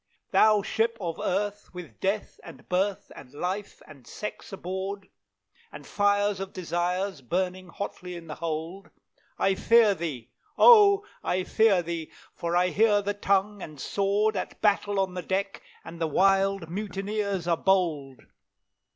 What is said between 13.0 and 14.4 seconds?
the tongue and sword